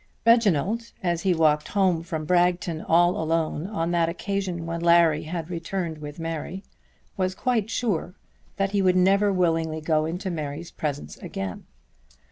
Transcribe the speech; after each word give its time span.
Reginald, 0.25 0.93
as 1.03 1.21
he 1.21 1.31
walked 1.35 1.67
home 1.67 2.01
from 2.01 2.25
Bragton 2.25 2.81
all 2.81 3.21
alone 3.21 3.67
on 3.67 3.91
that 3.91 4.09
occasion 4.09 4.65
when 4.65 4.81
Larry 4.81 5.21
had 5.25 5.51
returned 5.51 5.99
with 5.99 6.17
Mary, 6.17 6.63
was 7.17 7.35
quite 7.35 7.69
sure 7.69 8.15
that 8.55 8.71
he 8.71 8.81
would 8.81 8.95
never 8.97 9.31
willingly 9.31 9.79
go 9.79 10.05
into 10.07 10.31
Mary's 10.31 10.71
presence 10.71 11.17
again. 11.17 11.65